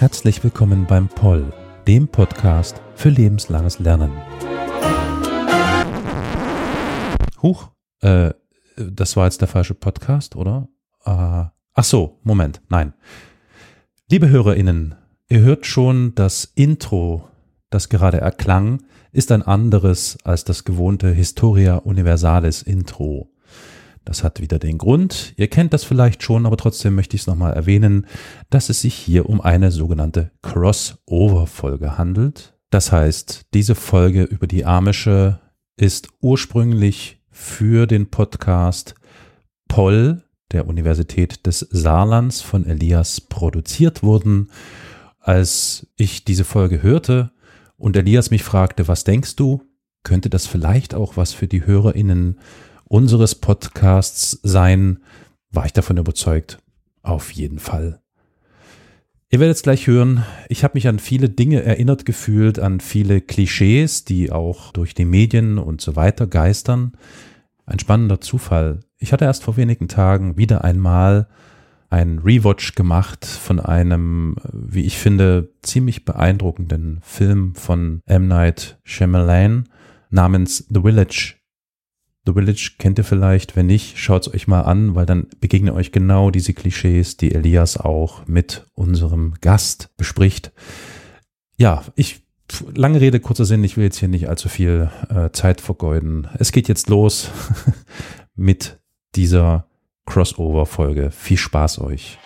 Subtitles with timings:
[0.00, 1.52] Herzlich willkommen beim Poll,
[1.86, 4.10] dem Podcast für lebenslanges Lernen.
[7.40, 7.70] Huch,
[8.00, 8.30] äh,
[8.76, 10.68] das war jetzt der falsche Podcast, oder?
[11.04, 12.94] Äh, ach so, Moment, nein.
[14.10, 14.96] Liebe HörerInnen,
[15.30, 17.28] ihr hört schon, das Intro,
[17.70, 18.82] das gerade erklang,
[19.12, 23.32] ist ein anderes als das gewohnte Historia Universalis Intro.
[24.04, 27.26] Das hat wieder den Grund, ihr kennt das vielleicht schon, aber trotzdem möchte ich es
[27.26, 28.06] nochmal erwähnen,
[28.50, 32.54] dass es sich hier um eine sogenannte Crossover-Folge handelt.
[32.70, 35.40] Das heißt, diese Folge über die Amische
[35.76, 38.94] ist ursprünglich für den Podcast
[39.68, 44.50] Poll der Universität des Saarlands von Elias produziert worden.
[45.20, 47.30] Als ich diese Folge hörte
[47.76, 49.62] und Elias mich fragte, was denkst du,
[50.02, 52.40] könnte das vielleicht auch was für die Hörerinnen
[52.84, 55.00] unseres Podcasts sein,
[55.50, 56.58] war ich davon überzeugt.
[57.02, 58.00] Auf jeden Fall.
[59.28, 63.20] Ihr werdet es gleich hören, ich habe mich an viele Dinge erinnert gefühlt, an viele
[63.20, 66.92] Klischees, die auch durch die Medien und so weiter geistern.
[67.64, 68.80] Ein spannender Zufall.
[68.98, 71.28] Ich hatte erst vor wenigen Tagen wieder einmal
[71.90, 78.28] ein Rewatch gemacht von einem, wie ich finde, ziemlich beeindruckenden Film von M.
[78.28, 79.68] Night Shyamalan
[80.10, 81.34] namens The Village
[82.26, 85.74] The Village kennt ihr vielleicht, wenn nicht, schaut es euch mal an, weil dann begegnen
[85.74, 90.52] euch genau diese Klischees, die Elias auch mit unserem Gast bespricht.
[91.56, 92.22] Ja, ich
[92.74, 96.28] lange Rede, kurzer Sinn, ich will jetzt hier nicht allzu viel äh, Zeit vergeuden.
[96.38, 97.30] Es geht jetzt los
[98.34, 98.78] mit
[99.14, 99.66] dieser
[100.06, 101.10] Crossover-Folge.
[101.10, 102.18] Viel Spaß euch.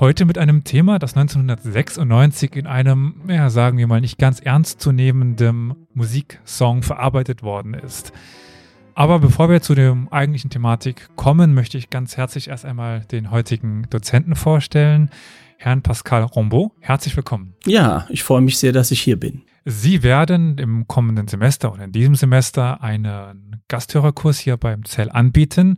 [0.00, 4.80] Heute mit einem Thema, das 1996 in einem, ja, sagen wir mal, nicht ganz ernst
[4.80, 8.12] zu nehmenden Musiksong verarbeitet worden ist.
[8.94, 13.32] Aber bevor wir zu der eigentlichen Thematik kommen, möchte ich ganz herzlich erst einmal den
[13.32, 15.10] heutigen Dozenten vorstellen,
[15.56, 16.70] Herrn Pascal Rombaud.
[16.78, 17.54] Herzlich willkommen.
[17.66, 19.42] Ja, ich freue mich sehr, dass ich hier bin.
[19.64, 25.76] Sie werden im kommenden Semester oder in diesem Semester einen Gasthörerkurs hier beim Zell anbieten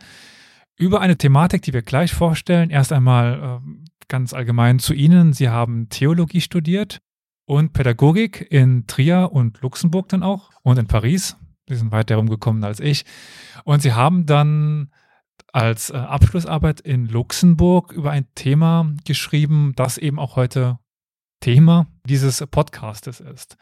[0.77, 2.69] über eine Thematik, die wir gleich vorstellen.
[2.69, 5.33] Erst einmal, äh, ganz allgemein zu Ihnen.
[5.33, 7.01] Sie haben Theologie studiert
[7.47, 11.37] und Pädagogik in Trier und Luxemburg dann auch und in Paris.
[11.67, 13.07] Sie sind weiter herumgekommen als ich.
[13.65, 14.91] Und Sie haben dann
[15.53, 20.79] als äh, Abschlussarbeit in Luxemburg über ein Thema geschrieben, das eben auch heute
[21.41, 23.57] Thema dieses Podcastes ist.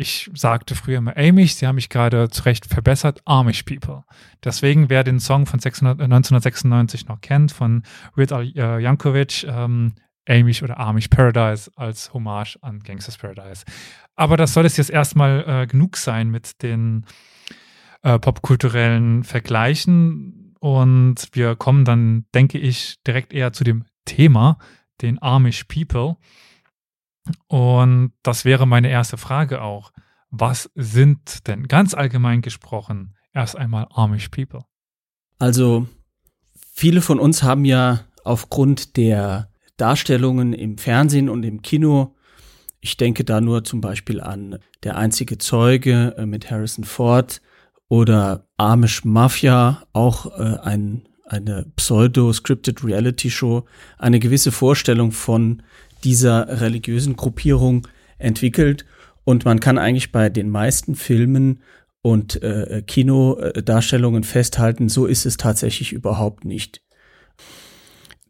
[0.00, 4.04] Ich sagte früher immer Amish, sie haben mich gerade zu Recht verbessert, Amish People.
[4.42, 7.82] Deswegen, wer den Song von 600, 1996 noch kennt, von
[8.14, 9.92] Weird Al äh, Yankovic, ähm,
[10.26, 13.66] Amish oder Amish Paradise als Hommage an Gangsters Paradise.
[14.16, 17.04] Aber das soll es jetzt erstmal äh, genug sein mit den
[18.00, 20.54] äh, popkulturellen Vergleichen.
[20.60, 24.56] Und wir kommen dann, denke ich, direkt eher zu dem Thema,
[25.02, 26.16] den Amish People.
[27.46, 29.92] Und das wäre meine erste Frage auch.
[30.30, 34.64] Was sind denn ganz allgemein gesprochen erst einmal Amish People?
[35.38, 35.88] Also,
[36.72, 42.14] viele von uns haben ja aufgrund der Darstellungen im Fernsehen und im Kino,
[42.80, 47.40] ich denke da nur zum Beispiel an Der einzige Zeuge äh, mit Harrison Ford
[47.88, 53.64] oder Amish Mafia, auch äh, ein, eine pseudo-scripted Reality-Show,
[53.98, 55.62] eine gewisse Vorstellung von
[56.04, 57.86] dieser religiösen Gruppierung
[58.18, 58.84] entwickelt.
[59.24, 61.60] Und man kann eigentlich bei den meisten Filmen
[62.02, 66.82] und äh, Kinodarstellungen festhalten, so ist es tatsächlich überhaupt nicht.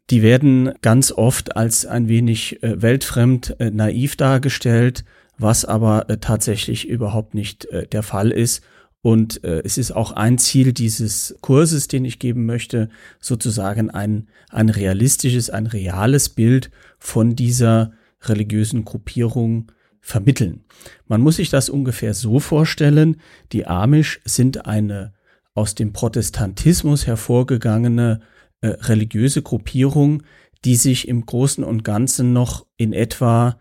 [0.09, 5.05] Die werden ganz oft als ein wenig äh, weltfremd, äh, naiv dargestellt,
[5.37, 8.61] was aber äh, tatsächlich überhaupt nicht äh, der Fall ist.
[9.01, 14.27] Und äh, es ist auch ein Ziel dieses Kurses, den ich geben möchte, sozusagen ein,
[14.49, 16.69] ein realistisches, ein reales Bild
[17.01, 20.63] von dieser religiösen Gruppierung vermitteln.
[21.07, 23.17] Man muss sich das ungefähr so vorstellen,
[23.51, 25.13] die Amish sind eine
[25.53, 28.21] aus dem Protestantismus hervorgegangene
[28.61, 30.23] äh, religiöse Gruppierung,
[30.63, 33.59] die sich im Großen und Ganzen noch in etwa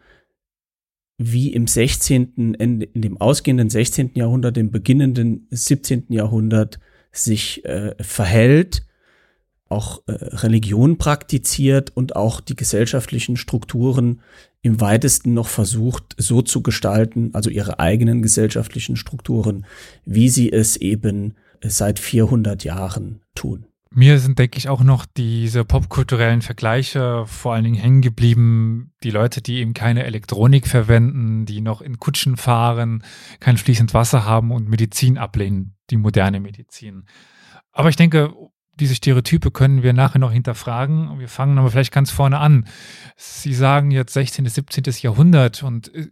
[1.16, 4.12] wie im 16., in, in dem ausgehenden 16.
[4.14, 6.06] Jahrhundert, im beginnenden 17.
[6.10, 6.78] Jahrhundert
[7.10, 8.87] sich äh, verhält,
[9.70, 14.20] auch äh, Religion praktiziert und auch die gesellschaftlichen Strukturen
[14.62, 19.64] im weitesten noch versucht, so zu gestalten, also ihre eigenen gesellschaftlichen Strukturen,
[20.05, 23.67] wie sie es eben seit 400 Jahren tun.
[23.93, 28.93] Mir sind, denke ich, auch noch diese popkulturellen Vergleiche vor allen Dingen hängen geblieben.
[29.02, 33.02] Die Leute, die eben keine Elektronik verwenden, die noch in Kutschen fahren,
[33.40, 37.05] kein fließend Wasser haben und Medizin ablehnen, die moderne Medizin.
[37.73, 38.32] Aber ich denke,
[38.81, 41.19] diese Stereotype können wir nachher noch hinterfragen.
[41.19, 42.67] Wir fangen aber vielleicht ganz vorne an.
[43.17, 44.44] Sie sagen jetzt 16.
[44.44, 44.85] bis 17.
[45.03, 46.09] Jahrhundert und äh,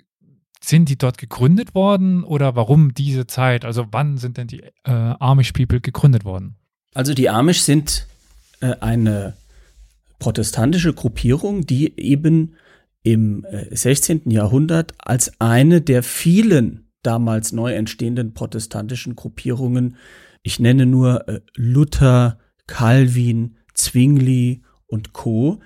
[0.60, 3.64] sind die dort gegründet worden oder warum diese Zeit?
[3.64, 6.56] Also wann sind denn die äh, Amish People gegründet worden?
[6.94, 8.06] Also die Amish sind
[8.60, 9.34] äh, eine
[10.18, 12.54] protestantische Gruppierung, die eben
[13.02, 14.30] im äh, 16.
[14.30, 19.96] Jahrhundert als eine der vielen damals neu entstehenden protestantischen Gruppierungen,
[20.42, 22.38] ich nenne nur äh, Luther,
[22.68, 25.58] Calvin, Zwingli und Co.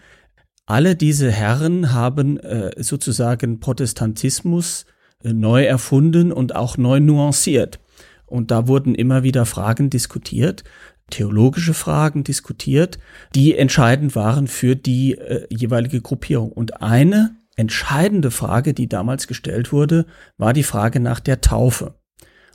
[0.64, 4.86] Alle diese Herren haben äh, sozusagen Protestantismus
[5.22, 7.78] äh, neu erfunden und auch neu nuanciert.
[8.24, 10.64] Und da wurden immer wieder Fragen diskutiert
[11.12, 12.98] theologische Fragen diskutiert,
[13.34, 16.50] die entscheidend waren für die äh, jeweilige Gruppierung.
[16.50, 20.06] Und eine entscheidende Frage, die damals gestellt wurde,
[20.38, 21.94] war die Frage nach der Taufe.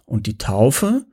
[0.05, 1.05] Und die Taufe,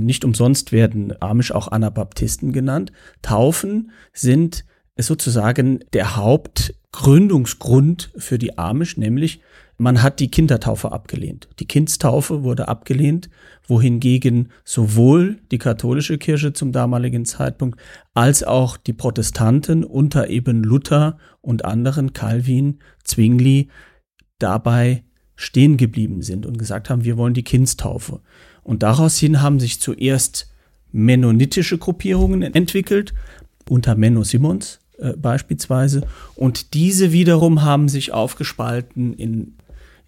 [0.00, 2.92] nicht umsonst werden Amish auch Anabaptisten genannt,
[3.22, 4.64] Taufen sind
[4.96, 9.40] sozusagen der Hauptgründungsgrund für die Amish, nämlich
[9.76, 11.48] man hat die Kindertaufe abgelehnt.
[11.58, 13.28] Die Kindstaufe wurde abgelehnt,
[13.66, 17.80] wohingegen sowohl die katholische Kirche zum damaligen Zeitpunkt
[18.14, 23.68] als auch die Protestanten unter eben Luther und anderen, Calvin, Zwingli,
[24.38, 25.02] dabei
[25.36, 28.20] stehen geblieben sind und gesagt haben, wir wollen die Kindstaufe.
[28.64, 30.50] Und daraus hin haben sich zuerst
[30.90, 33.14] mennonitische Gruppierungen entwickelt,
[33.68, 36.06] unter Menno Simons äh, beispielsweise.
[36.34, 39.54] Und diese wiederum haben sich aufgespalten in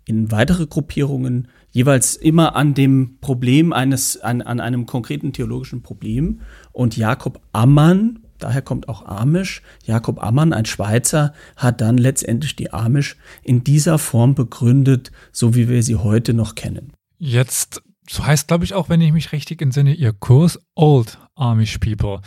[0.07, 6.41] in weitere Gruppierungen, jeweils immer an dem Problem eines, an, an einem konkreten theologischen Problem.
[6.73, 12.73] Und Jakob Ammann, daher kommt auch Amish, Jakob Ammann, ein Schweizer, hat dann letztendlich die
[12.73, 16.93] Amish in dieser Form begründet, so wie wir sie heute noch kennen.
[17.19, 21.79] Jetzt, so heißt, glaube ich, auch, wenn ich mich richtig entsinne, Ihr Kurs Old Amish
[21.79, 22.21] People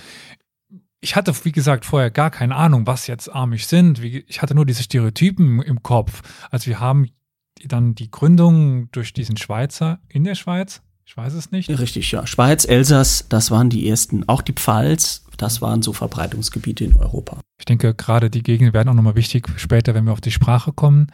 [1.02, 4.04] ich hatte, wie gesagt, vorher gar keine Ahnung, was jetzt Amish sind.
[4.04, 6.22] Ich hatte nur diese Stereotypen im Kopf.
[6.52, 7.08] Also wir haben
[7.66, 10.81] dann die Gründung durch diesen Schweizer in der Schweiz?
[11.06, 11.70] Ich weiß es nicht.
[11.70, 12.28] Richtig, ja.
[12.28, 14.28] Schweiz, Elsass, das waren die ersten.
[14.28, 17.39] Auch die Pfalz, das waren so Verbreitungsgebiete in Europa.
[17.57, 20.74] Ich denke, gerade die Gegenden werden auch nochmal wichtig später, wenn wir auf die Sprache
[20.74, 21.07] kommen.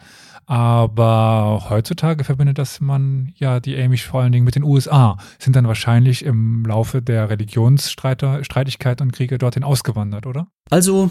[0.46, 5.56] Aber heutzutage verbindet das man ja die Amish vor allen Dingen mit den USA, sind
[5.56, 10.46] dann wahrscheinlich im Laufe der Religionsstreitigkeit und Kriege dorthin ausgewandert, oder?
[10.70, 11.10] Also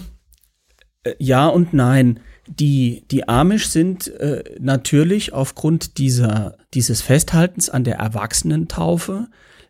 [1.04, 2.20] äh, ja und nein.
[2.48, 9.28] Die, die Amish sind äh, natürlich aufgrund dieser, dieses Festhaltens an der Erwachsenentaufe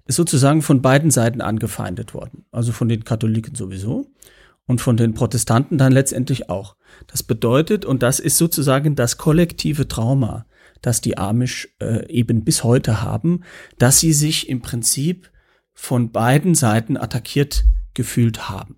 [0.08, 2.46] sozusagen von beiden Seiten angefeindet worden.
[2.52, 4.08] Also von den Katholiken sowieso
[4.68, 6.76] und von den Protestanten dann letztendlich auch.
[7.08, 10.46] Das bedeutet, und das ist sozusagen das kollektive Trauma,
[10.82, 13.44] das die Amish äh, eben bis heute haben,
[13.78, 15.32] dass sie sich im Prinzip
[15.74, 18.78] von beiden Seiten attackiert gefühlt haben.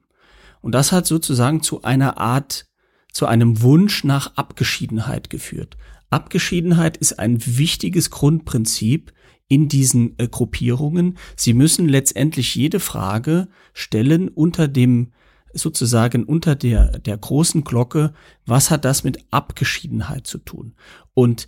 [0.61, 2.65] Und das hat sozusagen zu einer Art
[3.11, 5.77] zu einem Wunsch nach Abgeschiedenheit geführt.
[6.09, 9.11] Abgeschiedenheit ist ein wichtiges Grundprinzip
[9.47, 11.17] in diesen äh, Gruppierungen.
[11.35, 15.11] Sie müssen letztendlich jede Frage stellen unter dem
[15.53, 18.13] sozusagen unter der, der großen Glocke,
[18.45, 20.75] was hat das mit Abgeschiedenheit zu tun?
[21.13, 21.47] Und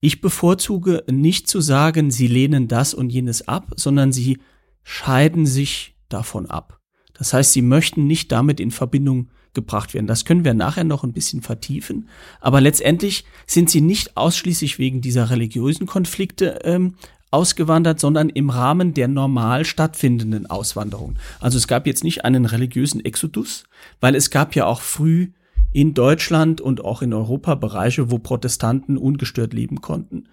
[0.00, 4.38] ich bevorzuge nicht zu sagen, sie lehnen das und jenes ab, sondern sie
[4.82, 6.80] scheiden sich davon ab.
[7.14, 10.06] Das heißt, sie möchten nicht damit in Verbindung gebracht werden.
[10.06, 12.08] Das können wir nachher noch ein bisschen vertiefen.
[12.40, 16.96] Aber letztendlich sind sie nicht ausschließlich wegen dieser religiösen Konflikte ähm,
[17.34, 21.16] ausgewandert, sondern im Rahmen der normal stattfindenden Auswanderung.
[21.40, 23.64] Also es gab jetzt nicht einen religiösen Exodus,
[24.00, 25.32] weil es gab ja auch früh
[25.72, 30.28] in Deutschland und auch in Europa Bereiche, wo Protestanten ungestört leben konnten,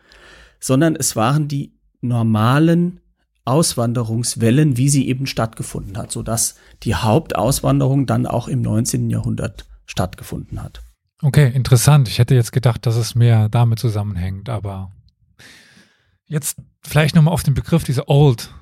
[0.60, 3.00] sondern es waren die normalen
[3.46, 9.10] Auswanderungswellen, wie sie eben stattgefunden hat, sodass die Hauptauswanderung dann auch im 19.
[9.10, 10.84] Jahrhundert stattgefunden hat.
[11.24, 12.08] Okay, interessant.
[12.08, 14.92] Ich hätte jetzt gedacht, dass es mehr damit zusammenhängt, aber
[16.32, 18.54] jetzt vielleicht nochmal auf den Begriff dieser Old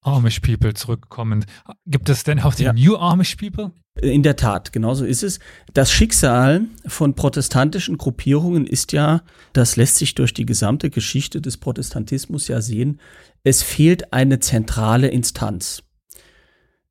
[0.00, 1.46] Amish People zurückkommend.
[1.86, 2.72] Gibt es denn auch die Ja.
[2.72, 3.70] New Amish People?
[4.00, 5.38] In der Tat, genauso ist es.
[5.74, 11.58] Das Schicksal von protestantischen Gruppierungen ist ja, das lässt sich durch die gesamte Geschichte des
[11.58, 13.00] Protestantismus ja sehen,
[13.44, 15.82] es fehlt eine zentrale Instanz.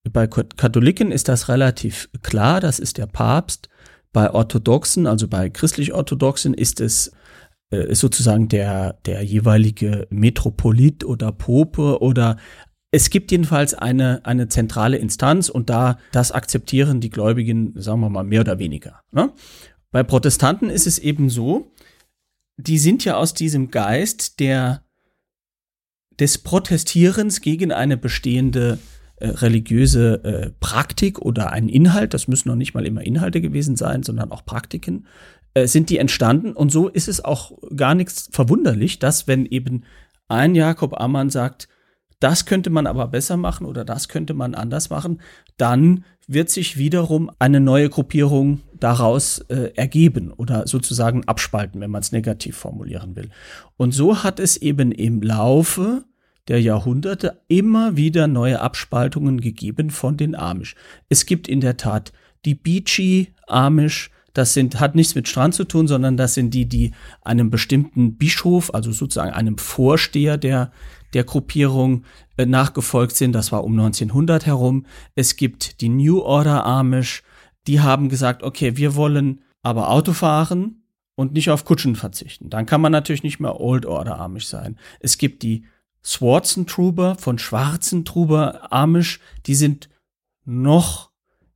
[0.09, 3.67] Bei Kat- Katholiken ist das relativ klar, das ist der Papst.
[4.13, 7.11] Bei Orthodoxen, also bei christlich-orthodoxen, ist es
[7.77, 12.37] ist sozusagen der, der jeweilige Metropolit oder Pope oder
[12.91, 18.09] es gibt jedenfalls eine, eine zentrale Instanz und da das akzeptieren die Gläubigen, sagen wir
[18.09, 19.01] mal, mehr oder weniger.
[19.11, 19.31] Ne?
[19.91, 21.71] Bei Protestanten ist es eben so,
[22.57, 24.83] die sind ja aus diesem Geist der,
[26.19, 28.77] des Protestierens gegen eine bestehende
[29.15, 33.77] äh, religiöse äh, Praktik oder einen Inhalt, das müssen noch nicht mal immer Inhalte gewesen
[33.77, 35.07] sein, sondern auch Praktiken,
[35.53, 36.53] äh, sind die entstanden.
[36.53, 39.84] Und so ist es auch gar nichts verwunderlich, dass wenn eben
[40.27, 41.67] ein Jakob Ammann sagt,
[42.22, 45.22] das könnte man aber besser machen oder das könnte man anders machen,
[45.58, 52.01] dann wird sich wiederum eine neue Gruppierung daraus äh, ergeben oder sozusagen abspalten, wenn man
[52.01, 53.29] es negativ formulieren will.
[53.75, 56.05] Und so hat es eben im Laufe
[56.48, 60.75] der Jahrhunderte immer wieder neue Abspaltungen gegeben von den Amish.
[61.10, 62.13] Es gibt in der Tat
[62.46, 66.65] die Beachy Amish, das sind, hat nichts mit Strand zu tun, sondern das sind die,
[66.65, 70.71] die einem bestimmten Bischof, also sozusagen einem Vorsteher der,
[71.13, 72.03] der Gruppierung
[72.38, 73.33] äh, nachgefolgt sind.
[73.33, 74.85] Das war um 1900 herum.
[75.15, 77.23] Es gibt die New Order Amish,
[77.67, 80.83] die haben gesagt, okay, wir wollen aber Auto fahren
[81.15, 82.50] und nicht auf Kutschen verzichten.
[82.50, 84.77] Dann kann man natürlich nicht mehr Old Order Amish sein.
[85.00, 85.65] Es gibt die
[86.03, 89.89] Swartzen Truber von Schwarzen Truber Amish, die sind
[90.45, 91.10] noch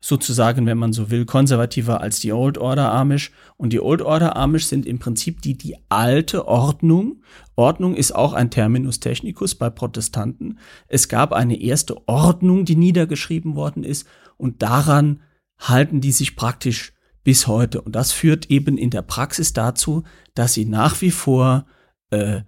[0.05, 3.31] sozusagen, wenn man so will, konservativer als die Old Order Amish.
[3.57, 7.23] Und die Old Order Amish sind im Prinzip die, die alte Ordnung.
[7.55, 10.59] Ordnung ist auch ein Terminus technicus bei Protestanten.
[10.87, 14.07] Es gab eine erste Ordnung, die niedergeschrieben worden ist.
[14.37, 15.23] Und daran
[15.57, 16.93] halten die sich praktisch
[17.23, 17.81] bis heute.
[17.81, 20.03] Und das führt eben in der Praxis dazu,
[20.35, 21.65] dass sie nach wie vor
[22.11, 22.41] äh,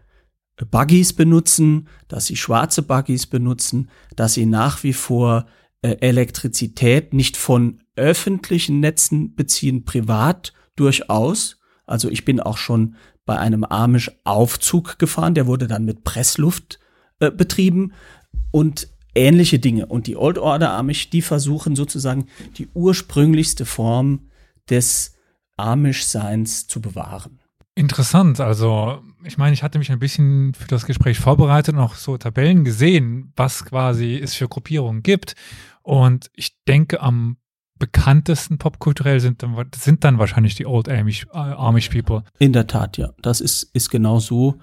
[0.70, 5.48] Buggies benutzen, dass sie schwarze Buggies benutzen, dass sie nach wie vor
[5.82, 11.60] äh, Elektrizität nicht von öffentlichen Netzen beziehen, privat durchaus.
[11.86, 16.80] Also ich bin auch schon bei einem Amish Aufzug gefahren, der wurde dann mit Pressluft
[17.20, 17.94] äh, betrieben
[18.52, 19.88] und ähnliche Dinge.
[19.88, 24.30] Und die Old Order Amish, die versuchen sozusagen die ursprünglichste Form
[24.70, 25.16] des
[25.58, 27.40] Amish-Seins zu bewahren.
[27.78, 28.40] Interessant.
[28.40, 32.18] Also, ich meine, ich hatte mich ein bisschen für das Gespräch vorbereitet und auch so
[32.18, 35.36] Tabellen gesehen, was quasi es für Gruppierungen gibt.
[35.84, 37.38] Und ich denke, am
[37.78, 42.24] bekanntesten popkulturell sind dann, sind dann wahrscheinlich die Old Amish, äh, Amish People.
[42.40, 43.12] In der Tat, ja.
[43.22, 44.58] Das ist, ist genau so.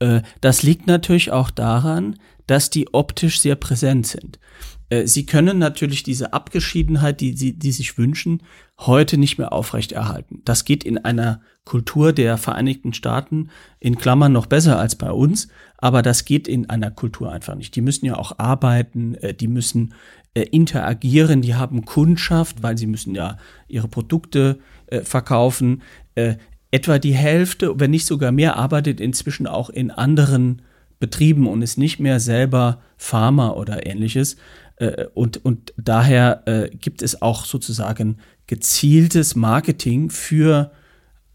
[0.00, 2.18] Äh, das liegt natürlich auch daran,
[2.48, 4.40] dass die optisch sehr präsent sind.
[4.88, 8.42] Äh, Sie können natürlich diese Abgeschiedenheit, die Sie die sich wünschen,
[8.78, 10.42] heute nicht mehr aufrechterhalten.
[10.44, 13.48] Das geht in einer Kultur der Vereinigten Staaten
[13.80, 17.74] in Klammern noch besser als bei uns, aber das geht in einer Kultur einfach nicht.
[17.74, 19.94] Die müssen ja auch arbeiten, äh, die müssen
[20.34, 23.38] äh, interagieren, die haben Kundschaft, weil sie müssen ja
[23.68, 25.82] ihre Produkte äh, verkaufen.
[26.14, 26.36] Äh,
[26.70, 30.60] etwa die Hälfte, wenn nicht sogar mehr, arbeitet inzwischen auch in anderen
[30.98, 34.36] Betrieben und ist nicht mehr selber Farmer oder ähnliches.
[34.76, 40.72] Äh, und, und daher äh, gibt es auch sozusagen gezieltes Marketing für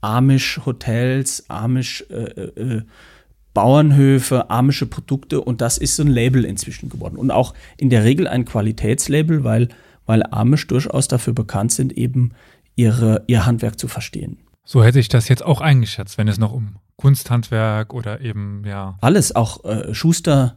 [0.01, 2.81] Amish-Hotels, Amish äh, äh,
[3.53, 7.17] Bauernhöfe, amische Produkte und das ist so ein Label inzwischen geworden.
[7.17, 9.67] Und auch in der Regel ein Qualitätslabel, weil,
[10.05, 12.31] weil Amish durchaus dafür bekannt sind, eben
[12.75, 14.37] ihre, ihr Handwerk zu verstehen.
[14.63, 18.97] So hätte ich das jetzt auch eingeschätzt, wenn es noch um Kunsthandwerk oder eben, ja.
[19.01, 20.55] Alles, auch äh, Schuster,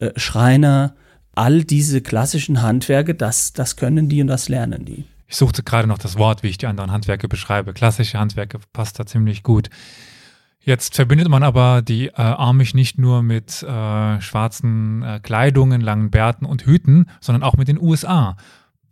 [0.00, 0.96] äh, Schreiner,
[1.34, 5.04] all diese klassischen Handwerke, das, das können die und das lernen die.
[5.26, 7.72] Ich suchte gerade noch das Wort, wie ich die anderen Handwerke beschreibe.
[7.72, 9.70] Klassische Handwerke passt da ziemlich gut.
[10.60, 16.10] Jetzt verbindet man aber die äh, Amish nicht nur mit äh, schwarzen äh, Kleidungen, langen
[16.10, 18.36] Bärten und Hüten, sondern auch mit den USA.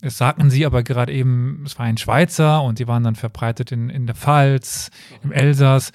[0.01, 3.71] Es sagten sie aber gerade eben, es war ein Schweizer und die waren dann verbreitet
[3.71, 4.91] in, in der Pfalz,
[5.23, 5.93] im Elsass.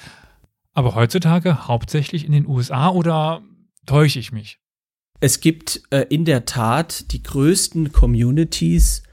[0.74, 3.42] Aber heutzutage hauptsächlich in den USA oder
[3.86, 4.60] täusche ich mich?
[5.20, 9.04] Es gibt äh, in der Tat die größten Communities,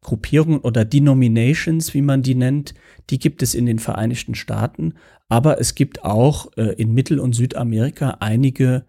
[0.00, 2.74] Gruppierungen oder Denominations, wie man die nennt,
[3.10, 4.94] die gibt es in den Vereinigten Staaten,
[5.28, 8.84] aber es gibt auch äh, in Mittel- und Südamerika einige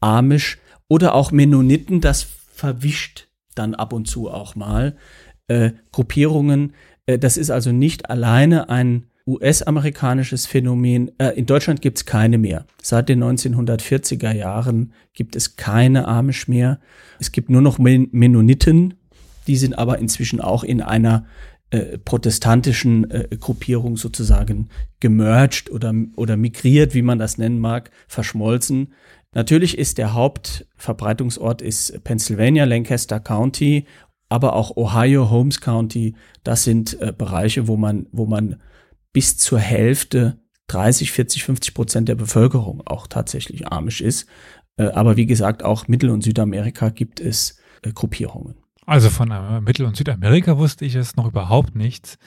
[0.00, 4.96] Amish oder auch Mennoniten, das verwischt dann ab und zu auch mal
[5.48, 6.74] äh, Gruppierungen.
[7.06, 11.10] Äh, das ist also nicht alleine ein US-amerikanisches Phänomen.
[11.18, 12.66] Äh, in Deutschland gibt es keine mehr.
[12.82, 16.80] Seit den 1940er Jahren gibt es keine Amish mehr.
[17.18, 18.94] Es gibt nur noch Men Mennoniten.
[19.46, 21.26] Die sind aber inzwischen auch in einer
[21.70, 24.68] äh, protestantischen äh, Gruppierung sozusagen
[25.00, 28.92] gemerged oder, oder migriert, wie man das nennen mag, verschmolzen.
[29.34, 33.86] Natürlich ist der Hauptverbreitungsort ist Pennsylvania, Lancaster County,
[34.28, 36.14] aber auch Ohio, Holmes County.
[36.44, 38.56] Das sind äh, Bereiche, wo man, wo man
[39.12, 40.38] bis zur Hälfte
[40.68, 44.26] 30, 40, 50 Prozent der Bevölkerung auch tatsächlich amisch ist.
[44.76, 48.54] Äh, aber wie gesagt, auch Mittel- und Südamerika gibt es äh, Gruppierungen.
[48.86, 52.18] Also von äh, Mittel- und Südamerika wusste ich es noch überhaupt nichts.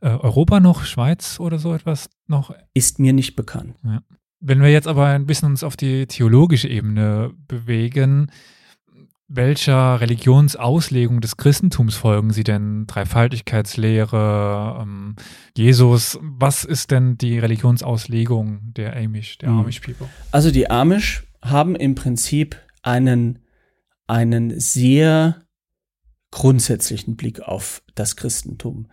[0.00, 2.54] Europa noch, Schweiz oder so etwas noch?
[2.72, 3.74] Ist mir nicht bekannt.
[3.82, 4.00] Ja.
[4.38, 8.30] Wenn wir jetzt aber ein bisschen uns auf die theologische Ebene bewegen,
[9.28, 12.86] welcher Religionsauslegung des Christentums folgen Sie denn?
[12.86, 15.16] Dreifaltigkeitslehre, ähm,
[15.56, 16.18] Jesus.
[16.22, 19.60] Was ist denn die Religionsauslegung der Amish, der mhm.
[19.60, 20.08] Amish People?
[20.32, 23.40] Also die Amish haben im Prinzip einen,
[24.06, 25.42] einen sehr
[26.30, 28.88] grundsätzlichen Blick auf das Christentum.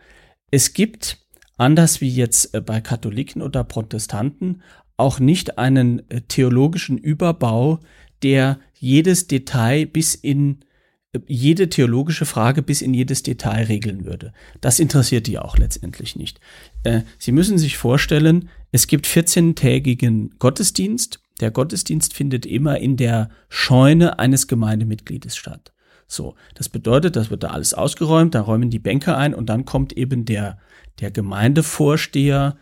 [0.51, 1.25] Es gibt,
[1.58, 4.62] anders wie jetzt äh, bei Katholiken oder Protestanten,
[4.98, 7.80] auch nicht einen äh, theologischen Überbau,
[8.25, 10.65] der jedes Detail bis in
[11.13, 14.34] äh, jede theologische Frage bis in jedes Detail regeln würde.
[14.62, 16.39] Das interessiert die auch letztendlich nicht.
[16.84, 21.20] Äh, Sie müssen sich vorstellen, es gibt 14-tägigen Gottesdienst.
[21.39, 25.72] Der Gottesdienst findet immer in der Scheune eines Gemeindemitgliedes statt.
[26.08, 29.65] So, das bedeutet, das wird da alles ausgeräumt, da räumen die Bänke ein und dann
[29.65, 30.58] kommt eben der,
[31.00, 32.58] der Gemeindevorsteher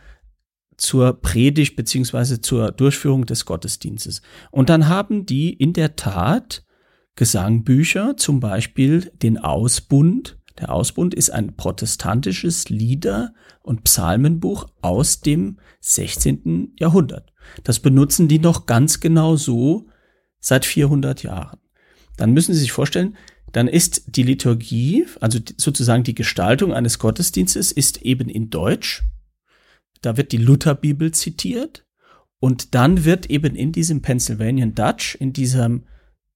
[0.77, 4.21] zur Predigt beziehungsweise zur Durchführung des Gottesdienstes.
[4.51, 6.63] Und dann haben die in der Tat
[7.15, 10.39] Gesangbücher, zum Beispiel den Ausbund.
[10.59, 16.73] Der Ausbund ist ein protestantisches Lieder- und Psalmenbuch aus dem 16.
[16.79, 17.31] Jahrhundert.
[17.63, 19.87] Das benutzen die noch ganz genau so
[20.39, 21.59] seit 400 Jahren.
[22.17, 23.15] Dann müssen Sie sich vorstellen,
[23.51, 29.03] dann ist die Liturgie, also sozusagen die Gestaltung eines Gottesdienstes, ist eben in Deutsch
[30.05, 31.85] da wird die Lutherbibel zitiert
[32.39, 35.85] und dann wird eben in diesem Pennsylvanian Dutch, in diesem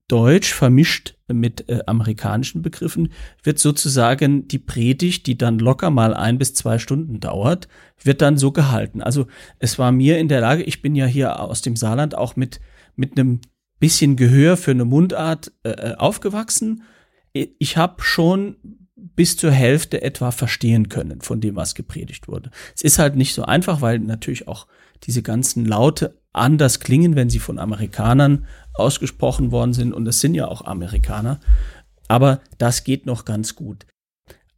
[0.07, 3.11] Deutsch vermischt mit äh, amerikanischen Begriffen,
[3.43, 7.67] wird sozusagen die Predigt, die dann locker mal ein bis zwei Stunden dauert,
[8.01, 9.01] wird dann so gehalten.
[9.01, 9.27] Also
[9.59, 12.61] es war mir in der Lage, ich bin ja hier aus dem Saarland auch mit,
[12.95, 13.41] mit einem
[13.79, 16.83] bisschen Gehör für eine Mundart äh, äh aufgewachsen.
[17.33, 22.49] Ich habe schon bis zur Hälfte etwa verstehen können von dem, was gepredigt wurde.
[22.75, 24.67] Es ist halt nicht so einfach, weil natürlich auch
[25.03, 29.93] diese ganzen Laute anders klingen, wenn sie von Amerikanern ausgesprochen worden sind.
[29.93, 31.39] Und das sind ja auch Amerikaner.
[32.07, 33.85] Aber das geht noch ganz gut.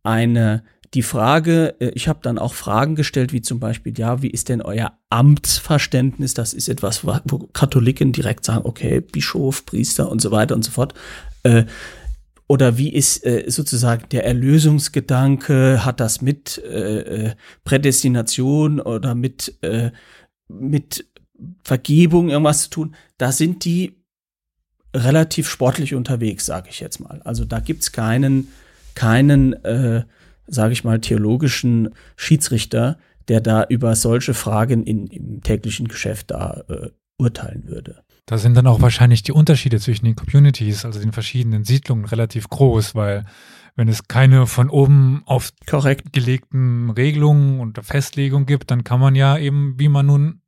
[0.04, 4.30] Eine, die Frage, äh, ich habe dann auch Fragen gestellt, wie zum Beispiel, ja, wie
[4.30, 6.34] ist denn euer Amtsverständnis?
[6.34, 10.72] Das ist etwas, wo Katholiken direkt sagen, okay, Bischof, Priester und so weiter und so
[10.72, 10.94] fort.
[11.44, 11.66] Äh,
[12.50, 15.86] oder wie ist äh, sozusagen der Erlösungsgedanke?
[15.86, 19.92] Hat das mit äh, äh, Prädestination oder mit, äh,
[20.48, 21.06] mit
[21.64, 22.96] Vergebung irgendwas zu tun?
[23.20, 24.02] Da sind die
[24.96, 27.22] relativ sportlich unterwegs, sage ich jetzt mal.
[27.24, 28.48] Also da gibt's keinen,
[28.96, 30.06] keinen, äh,
[30.48, 36.64] sage ich mal, theologischen Schiedsrichter, der da über solche Fragen in, im täglichen Geschäft da
[36.68, 38.02] äh, urteilen würde.
[38.26, 42.48] Da sind dann auch wahrscheinlich die Unterschiede zwischen den Communities, also den verschiedenen Siedlungen, relativ
[42.48, 43.26] groß, weil
[43.76, 46.14] wenn es keine von oben auf Korrekt.
[46.14, 50.42] gelegten Regelungen und Festlegungen gibt, dann kann man ja eben, wie man nun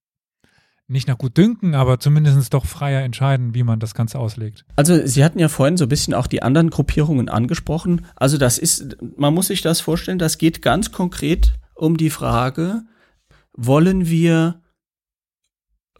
[0.88, 4.66] nicht nach gut dünken, aber zumindest doch freier entscheiden, wie man das Ganze auslegt.
[4.76, 8.06] Also Sie hatten ja vorhin so ein bisschen auch die anderen Gruppierungen angesprochen.
[8.16, 12.84] Also das ist, man muss sich das vorstellen, das geht ganz konkret um die Frage,
[13.54, 14.62] wollen wir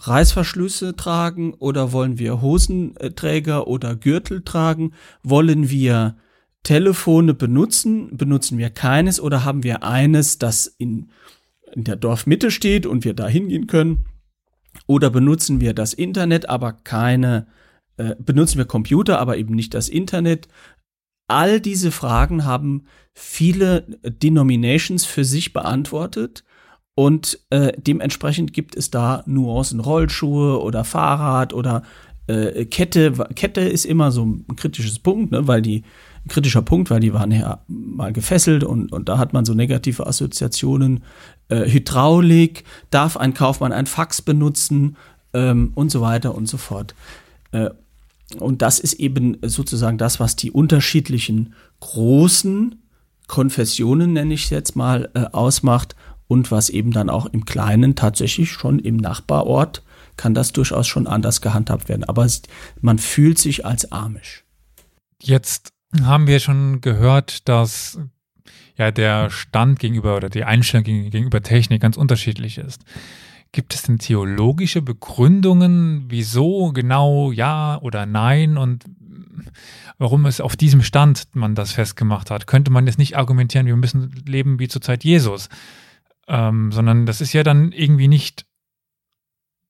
[0.08, 4.94] Reißverschlüsse tragen oder wollen wir Hosenträger oder Gürtel tragen?
[5.24, 6.18] Wollen wir
[6.64, 8.18] Telefone benutzen?
[8.18, 11.12] Benutzen wir keines oder haben wir eines, das in,
[11.74, 14.06] in der Dorfmitte steht und wir da hingehen können?
[14.88, 17.48] Oder benutzen wir das Internet, aber keine,
[17.98, 20.48] äh, benutzen wir Computer, aber eben nicht das Internet?
[21.28, 26.44] All diese Fragen haben viele Denominations für sich beantwortet
[27.02, 31.82] und äh, dementsprechend gibt es da Nuancen, Rollschuhe oder Fahrrad oder
[32.28, 33.14] äh, Kette.
[33.34, 35.82] Kette ist immer so ein kritisches Punkt, ne, weil die
[36.24, 39.56] ein kritischer Punkt, weil die waren ja mal gefesselt und, und da hat man so
[39.56, 41.04] negative Assoziationen.
[41.50, 44.96] Äh, Hydraulik, darf ein Kaufmann ein Fax benutzen
[45.34, 46.94] ähm, und so weiter und so fort.
[47.52, 47.72] Äh,
[48.38, 52.76] und das ist eben sozusagen das, was die unterschiedlichen großen
[53.26, 55.96] Konfessionen, nenne ich es jetzt mal, äh, ausmacht
[56.32, 59.84] und was eben dann auch im Kleinen tatsächlich schon im Nachbarort
[60.16, 62.06] kann das durchaus schon anders gehandhabt werden.
[62.06, 62.44] Aber es,
[62.80, 64.46] man fühlt sich als Amish.
[65.22, 68.00] Jetzt haben wir schon gehört, dass
[68.78, 72.82] ja der Stand gegenüber oder die Einstellung gegenüber Technik ganz unterschiedlich ist.
[73.52, 78.86] Gibt es denn theologische Begründungen, wieso genau ja oder nein und
[79.98, 82.48] warum es auf diesem Stand man das festgemacht hat?
[82.48, 85.50] Könnte man jetzt nicht argumentieren, wir müssen leben wie zur Zeit Jesus,
[86.32, 88.46] ähm, sondern das ist ja dann irgendwie nicht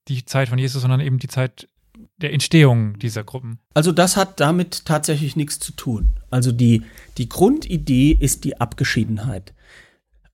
[0.08, 1.68] die Zeit von Jesus, sondern eben die Zeit
[2.18, 3.60] der Entstehung dieser Gruppen.
[3.74, 6.14] Also das hat damit tatsächlich nichts zu tun.
[6.30, 6.84] Also die,
[7.18, 9.56] die Grundidee ist die Abgeschiedenheit.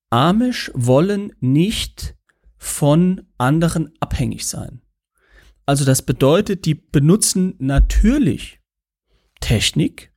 [0.10, 2.16] Amish wollen nicht
[2.58, 4.82] von anderen abhängig sein.
[5.66, 8.60] Also das bedeutet, die benutzen natürlich
[9.40, 10.12] Technik,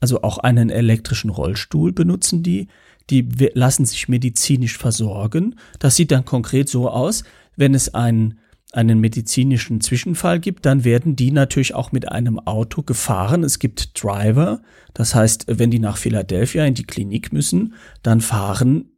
[0.00, 2.68] also auch einen elektrischen Rollstuhl benutzen die,
[3.10, 5.56] die lassen sich medizinisch versorgen.
[5.78, 7.24] Das sieht dann konkret so aus,
[7.56, 8.38] wenn es einen
[8.74, 13.44] einen medizinischen Zwischenfall gibt, dann werden die natürlich auch mit einem Auto gefahren.
[13.44, 14.62] Es gibt Driver,
[14.94, 18.96] das heißt, wenn die nach Philadelphia in die Klinik müssen, dann fahren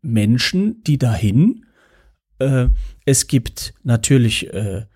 [0.00, 1.66] Menschen, die dahin.
[2.38, 2.68] Äh,
[3.04, 4.86] es gibt natürlich äh,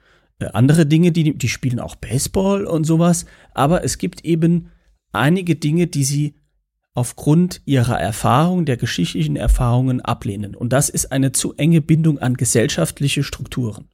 [0.53, 4.71] andere Dinge, die, die spielen auch Baseball und sowas, aber es gibt eben
[5.13, 6.35] einige Dinge, die sie
[6.95, 10.55] aufgrund ihrer Erfahrung, der geschichtlichen Erfahrungen ablehnen.
[10.55, 13.89] Und das ist eine zu enge Bindung an gesellschaftliche Strukturen.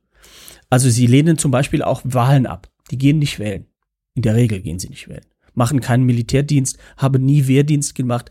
[0.70, 2.68] Also sie lehnen zum Beispiel auch Wahlen ab.
[2.90, 3.66] Die gehen nicht wählen.
[4.14, 5.24] In der Regel gehen sie nicht wählen.
[5.54, 8.30] Machen keinen Militärdienst, haben nie Wehrdienst gemacht,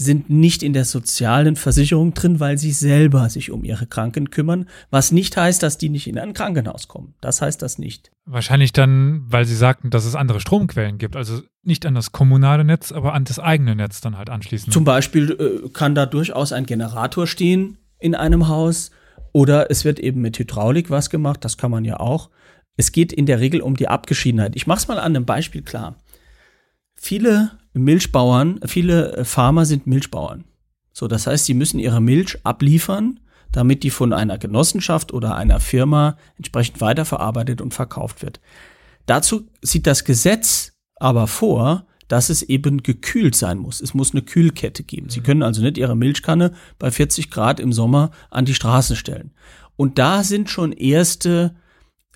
[0.00, 4.68] sind nicht in der sozialen Versicherung drin, weil sie selber sich um ihre Kranken kümmern,
[4.90, 7.14] was nicht heißt, dass die nicht in ein Krankenhaus kommen.
[7.20, 8.12] Das heißt das nicht.
[8.24, 12.62] Wahrscheinlich dann, weil sie sagten, dass es andere Stromquellen gibt, also nicht an das kommunale
[12.62, 14.72] Netz, aber an das eigene Netz dann halt anschließen.
[14.72, 18.92] Zum Beispiel äh, kann da durchaus ein Generator stehen in einem Haus
[19.32, 22.30] oder es wird eben mit Hydraulik was gemacht, das kann man ja auch.
[22.76, 24.54] Es geht in der Regel um die Abgeschiedenheit.
[24.54, 25.96] Ich mache es mal an einem Beispiel klar.
[26.94, 30.44] Viele Milchbauern, viele Farmer sind Milchbauern.
[30.92, 33.20] So, das heißt, sie müssen ihre Milch abliefern,
[33.52, 38.40] damit die von einer Genossenschaft oder einer Firma entsprechend weiterverarbeitet und verkauft wird.
[39.06, 43.80] Dazu sieht das Gesetz aber vor, dass es eben gekühlt sein muss.
[43.80, 45.10] Es muss eine Kühlkette geben.
[45.10, 45.24] Sie mhm.
[45.24, 49.32] können also nicht Ihre Milchkanne bei 40 Grad im Sommer an die Straße stellen.
[49.76, 51.67] Und da sind schon erste äh,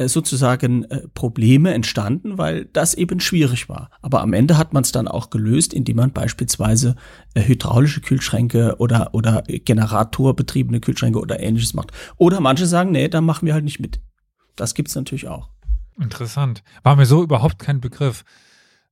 [0.09, 3.91] sozusagen äh, Probleme entstanden, weil das eben schwierig war.
[4.01, 6.97] Aber am Ende hat man es dann auch gelöst, indem man beispielsweise
[7.35, 11.93] äh, hydraulische Kühlschränke oder, oder generatorbetriebene Kühlschränke oder ähnliches macht.
[12.17, 14.01] Oder manche sagen, nee, da machen wir halt nicht mit.
[14.57, 15.49] Das gibt's natürlich auch.
[16.01, 16.63] Interessant.
[16.83, 18.25] War mir so überhaupt kein Begriff.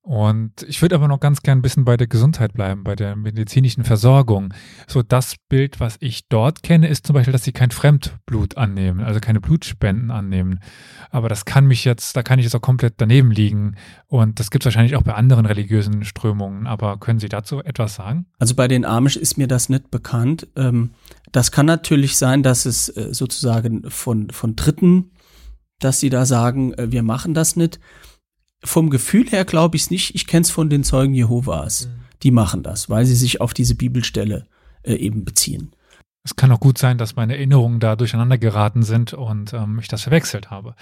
[0.03, 3.17] Und ich würde aber noch ganz gern ein bisschen bei der Gesundheit bleiben, bei der
[3.17, 4.55] medizinischen Versorgung.
[4.87, 9.01] So das Bild, was ich dort kenne, ist zum Beispiel, dass sie kein Fremdblut annehmen,
[9.01, 10.61] also keine Blutspenden annehmen.
[11.11, 13.77] Aber das kann mich jetzt, da kann ich jetzt auch komplett daneben liegen.
[14.07, 16.67] Und das gibt es wahrscheinlich auch bei anderen religiösen Strömungen.
[16.67, 18.27] Aber können Sie dazu etwas sagen?
[18.39, 20.49] Also bei den Amish ist mir das nicht bekannt.
[20.57, 20.93] Ähm,
[21.31, 25.11] das kann natürlich sein, dass es äh, sozusagen von, von Dritten,
[25.79, 27.81] dass sie da sagen, äh, wir machen das nicht
[28.63, 30.15] vom Gefühl her glaube ich es nicht.
[30.15, 31.87] Ich kenne es von den Zeugen Jehovas.
[31.87, 32.01] Mhm.
[32.23, 34.47] Die machen das, weil sie sich auf diese Bibelstelle
[34.83, 35.73] äh, eben beziehen.
[36.23, 39.89] Es kann auch gut sein, dass meine Erinnerungen da durcheinander geraten sind und ähm, ich
[39.89, 40.75] das verwechselt habe.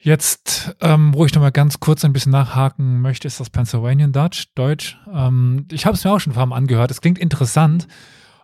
[0.00, 4.12] Jetzt, ähm, wo ich noch mal ganz kurz ein bisschen nachhaken möchte, ist das Pennsylvanian
[4.12, 4.96] Dutch, Deutsch.
[5.12, 6.90] Ähm, ich habe es mir auch schon ein paar Mal angehört.
[6.90, 7.88] Es klingt interessant.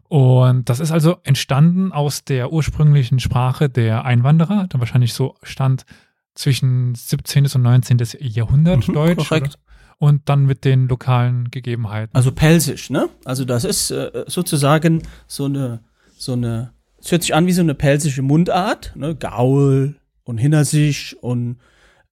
[0.09, 5.87] Und das ist also entstanden aus der ursprünglichen Sprache der Einwanderer, dann wahrscheinlich so stand
[6.34, 7.46] zwischen 17.
[7.54, 7.98] und 19.
[8.20, 9.28] Jahrhundert mhm, Deutsch.
[9.28, 9.46] Korrekt.
[9.46, 9.58] Oder?
[9.98, 12.14] Und dann mit den lokalen Gegebenheiten.
[12.14, 13.08] Also Pelsisch, ne?
[13.24, 15.80] Also das ist äh, sozusagen so eine,
[16.16, 19.14] so eine, es hört sich an wie so eine pelsische Mundart, ne?
[19.14, 21.58] Gaul und Hinnersisch und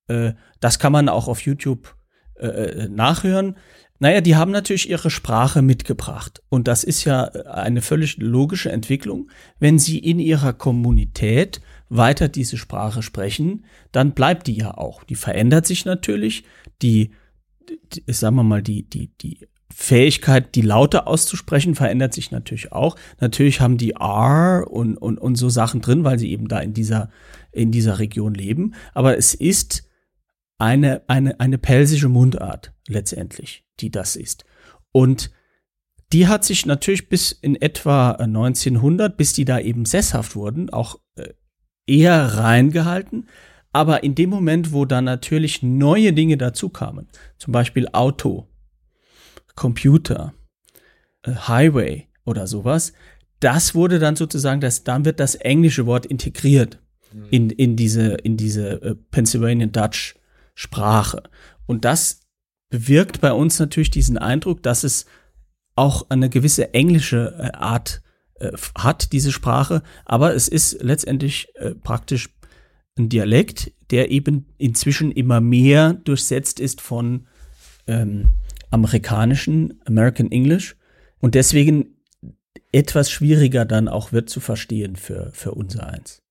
[0.06, 1.96] äh, das kann man auch auf YouTube
[2.36, 3.56] äh, äh, nachhören.
[3.98, 6.42] Naja, die haben natürlich ihre Sprache mitgebracht.
[6.48, 9.30] Und das ist ja eine völlig logische Entwicklung.
[9.60, 11.60] Wenn sie in ihrer Kommunität
[11.96, 15.04] weiter diese Sprache sprechen, dann bleibt die ja auch.
[15.04, 16.44] Die verändert sich natürlich.
[16.80, 17.12] Die,
[17.68, 22.96] die sagen wir mal, die, die, die Fähigkeit, die Laute auszusprechen, verändert sich natürlich auch.
[23.20, 26.72] Natürlich haben die R und, und, und so Sachen drin, weil sie eben da in
[26.72, 27.10] dieser,
[27.52, 28.74] in dieser Region leben.
[28.94, 29.88] Aber es ist
[30.58, 34.44] eine, eine, eine pelsische Mundart letztendlich, die das ist.
[34.92, 35.30] Und
[36.12, 40.98] die hat sich natürlich bis in etwa 1900, bis die da eben sesshaft wurden, auch
[41.16, 41.30] äh,
[41.86, 43.28] eher reingehalten.
[43.72, 48.48] Aber in dem Moment, wo dann natürlich neue Dinge dazu kamen, zum Beispiel Auto,
[49.54, 50.34] Computer,
[51.22, 52.92] äh, Highway oder sowas,
[53.40, 56.78] das wurde dann sozusagen, das, dann wird das englische Wort integriert
[57.30, 60.14] in, in diese, in diese äh, Pennsylvanian Dutch
[60.54, 61.22] Sprache.
[61.66, 62.20] Und das
[62.70, 65.06] bewirkt bei uns natürlich diesen Eindruck, dass es
[65.74, 68.02] auch eine gewisse englische äh, Art
[68.42, 72.28] äh, hat, diese Sprache, aber es ist letztendlich äh, praktisch
[72.98, 77.26] ein Dialekt, der eben inzwischen immer mehr durchsetzt ist von
[77.86, 78.32] ähm,
[78.70, 80.76] amerikanischen, American English
[81.20, 81.96] und deswegen
[82.72, 86.22] etwas schwieriger dann auch wird zu verstehen für, für unser eins.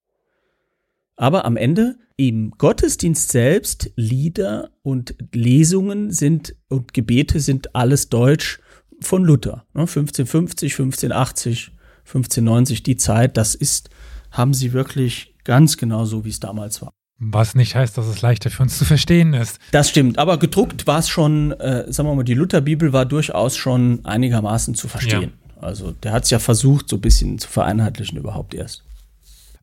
[1.15, 8.59] Aber am Ende im Gottesdienst selbst, Lieder und Lesungen sind und Gebete sind alles Deutsch
[8.99, 9.65] von Luther.
[9.75, 11.71] 1550, 1580,
[12.05, 13.89] 1590, die Zeit, das ist,
[14.31, 16.91] haben sie wirklich ganz genau so, wie es damals war.
[17.23, 19.59] Was nicht heißt, dass es leichter für uns zu verstehen ist.
[19.71, 23.55] Das stimmt, aber gedruckt war es schon, äh, sagen wir mal, die Lutherbibel war durchaus
[23.55, 25.33] schon einigermaßen zu verstehen.
[25.55, 25.61] Ja.
[25.61, 28.83] Also der hat es ja versucht, so ein bisschen zu vereinheitlichen überhaupt erst.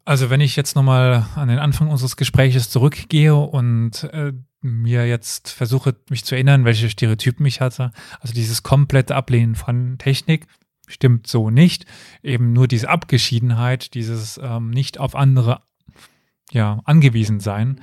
[0.04, 5.50] Also wenn ich jetzt nochmal an den Anfang unseres Gespräches zurückgehe und äh, mir jetzt
[5.50, 10.46] versuche, mich zu erinnern, welche Stereotypen ich hatte, also dieses komplette Ablehnen von Technik,
[10.88, 11.86] stimmt so nicht.
[12.22, 15.62] Eben nur diese Abgeschiedenheit, dieses ähm, nicht auf andere
[16.50, 17.80] ja, angewiesen sein.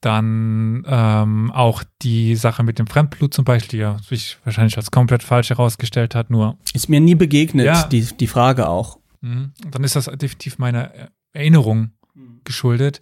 [0.00, 4.90] Dann ähm, auch die Sache mit dem Fremdblut zum Beispiel, die ja sich wahrscheinlich als
[4.90, 6.56] komplett falsch herausgestellt hat, nur.
[6.72, 7.84] Ist mir nie begegnet, ja.
[7.84, 9.00] die, die Frage auch.
[9.20, 9.52] Mhm.
[9.70, 10.92] Dann ist das definitiv meiner
[11.32, 12.40] Erinnerung mhm.
[12.44, 13.00] geschuldet.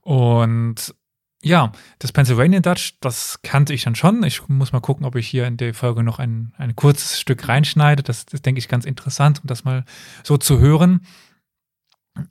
[0.00, 0.94] Und
[1.42, 4.22] ja, das Pennsylvania Dutch, das kannte ich dann schon.
[4.24, 7.48] Ich muss mal gucken, ob ich hier in der Folge noch ein, ein kurzes Stück
[7.48, 8.02] reinschneide.
[8.02, 9.84] Das ist, denke ich, ganz interessant, um das mal
[10.22, 11.06] so zu hören.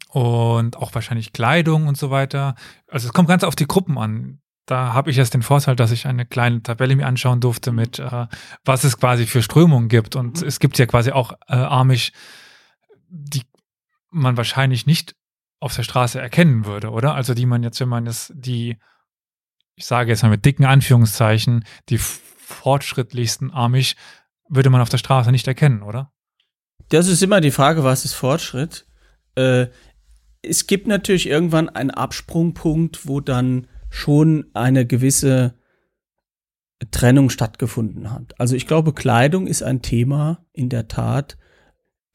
[0.09, 2.55] Und auch wahrscheinlich Kleidung und so weiter.
[2.87, 4.41] Also es kommt ganz auf die Gruppen an.
[4.67, 7.97] Da habe ich jetzt den Vorteil, dass ich eine kleine Tabelle mir anschauen durfte mit,
[7.97, 8.27] äh,
[8.63, 10.15] was es quasi für Strömungen gibt.
[10.15, 10.47] Und mhm.
[10.47, 12.11] es gibt ja quasi auch äh, Amish
[13.09, 13.43] die
[14.11, 15.15] man wahrscheinlich nicht
[15.59, 17.15] auf der Straße erkennen würde, oder?
[17.15, 18.77] Also die man jetzt, wenn man es, die,
[19.79, 23.95] ich sage jetzt mal mit dicken Anführungszeichen, die fortschrittlichsten Amish,
[24.49, 26.11] würde man auf der Straße nicht erkennen, oder?
[26.89, 28.85] Das ist immer die Frage, was ist Fortschritt?
[29.35, 29.67] Äh,
[30.41, 35.55] es gibt natürlich irgendwann einen Absprungpunkt, wo dann schon eine gewisse
[36.91, 38.39] Trennung stattgefunden hat.
[38.39, 41.37] Also ich glaube, Kleidung ist ein Thema in der Tat,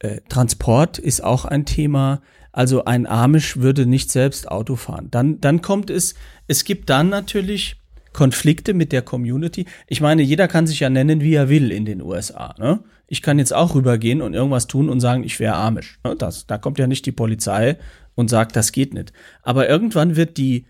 [0.01, 2.21] äh, Transport ist auch ein Thema.
[2.55, 5.09] Also ein Amish würde nicht selbst Auto fahren.
[5.11, 6.15] Dann, dann kommt es,
[6.47, 9.67] es gibt dann natürlich Konflikte mit der Community.
[9.89, 12.55] Ich meine, jeder kann sich ja nennen, wie er will in den USA.
[12.57, 12.79] Ne?
[13.09, 15.99] Ich kann jetzt auch rübergehen und irgendwas tun und sagen, ich wäre Amish.
[16.05, 16.15] Ne?
[16.15, 17.77] Das, da kommt ja nicht die Polizei
[18.15, 19.13] und sagt, das geht nicht.
[19.43, 20.67] Aber irgendwann wird die,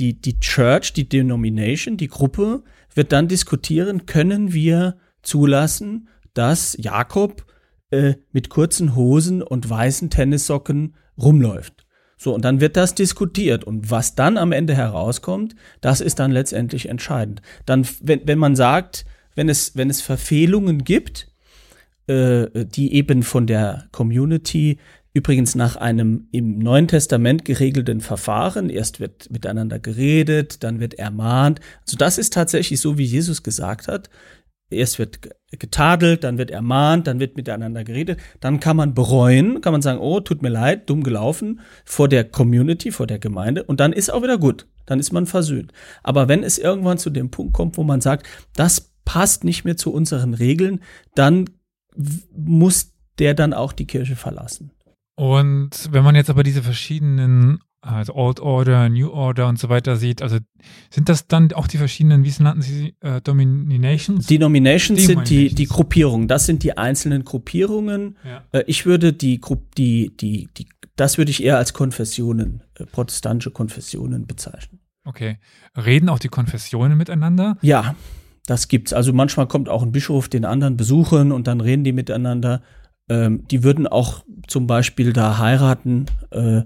[0.00, 2.64] die, die Church, die Denomination, die Gruppe,
[2.96, 7.46] wird dann diskutieren, können wir zulassen, dass Jakob
[7.92, 11.84] äh, mit kurzen Hosen und weißen Tennissocken rumläuft.
[12.16, 13.64] So, und dann wird das diskutiert.
[13.64, 17.42] Und was dann am Ende herauskommt, das ist dann letztendlich entscheidend.
[17.66, 21.28] Dann, wenn, wenn man sagt, wenn es, wenn es Verfehlungen gibt,
[22.06, 24.78] äh, die eben von der Community
[25.14, 31.60] übrigens nach einem im Neuen Testament geregelten Verfahren, erst wird miteinander geredet, dann wird ermahnt.
[31.82, 34.08] Also das ist tatsächlich so, wie Jesus gesagt hat.
[34.72, 39.72] Erst wird getadelt, dann wird ermahnt, dann wird miteinander geredet, dann kann man bereuen, kann
[39.72, 43.80] man sagen, oh, tut mir leid, dumm gelaufen, vor der Community, vor der Gemeinde und
[43.80, 45.72] dann ist auch wieder gut, dann ist man versöhnt.
[46.02, 49.76] Aber wenn es irgendwann zu dem Punkt kommt, wo man sagt, das passt nicht mehr
[49.76, 50.80] zu unseren Regeln,
[51.14, 51.50] dann
[52.34, 54.72] muss der dann auch die Kirche verlassen.
[55.14, 59.96] Und wenn man jetzt aber diese verschiedenen also Old Order, New Order und so weiter
[59.96, 60.22] sieht.
[60.22, 60.38] Also
[60.88, 64.26] sind das dann auch die verschiedenen, wie nannten Sie äh, Dominations?
[64.26, 66.28] Denominations sind die, die Gruppierungen.
[66.28, 68.16] Das sind die einzelnen Gruppierungen.
[68.24, 68.44] Ja.
[68.52, 69.40] Äh, ich würde die,
[69.76, 74.78] die, die, die, das würde ich eher als Konfessionen, äh, protestantische Konfessionen bezeichnen.
[75.04, 75.38] Okay.
[75.76, 77.58] Reden auch die Konfessionen miteinander?
[77.62, 77.96] Ja,
[78.46, 78.92] das gibt's.
[78.92, 82.62] Also manchmal kommt auch ein Bischof den anderen besuchen und dann reden die miteinander.
[83.08, 86.06] Ähm, die würden auch zum Beispiel da heiraten.
[86.30, 86.62] Äh,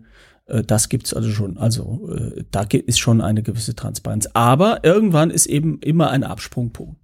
[0.47, 1.59] das gibt's also schon.
[1.59, 4.29] Also äh, da ist schon eine gewisse Transparenz.
[4.35, 7.01] Aber irgendwann ist eben immer ein Absprungpunkt.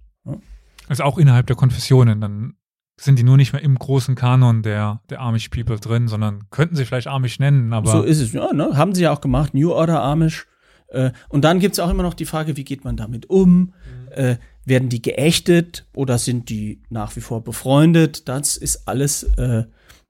[0.87, 2.55] Also auch innerhalb der Konfessionen, dann
[2.99, 6.75] sind die nur nicht mehr im großen Kanon der, der Amish People drin, sondern könnten
[6.75, 7.91] sie vielleicht Amish nennen, aber.
[7.91, 8.77] So ist es, ja, ne?
[8.77, 10.47] Haben sie ja auch gemacht, New Order Amish.
[10.87, 13.49] Äh, und dann gibt's auch immer noch die Frage, wie geht man damit um?
[13.51, 13.73] Mhm.
[14.11, 18.29] Äh, werden die geächtet oder sind die nach wie vor befreundet?
[18.29, 19.65] Das ist alles, äh,